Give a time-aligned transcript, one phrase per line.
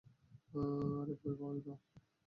[0.53, 1.73] আরে, ভয় পেও না।